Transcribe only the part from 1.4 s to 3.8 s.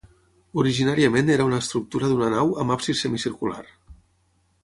una estructura d'una nau amb absis semicircular.